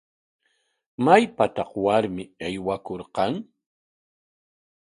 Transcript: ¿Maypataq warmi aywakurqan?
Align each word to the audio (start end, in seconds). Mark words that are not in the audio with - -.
¿Maypataq 1.05 1.71
warmi 1.85 2.23
aywakurqan? 2.45 3.33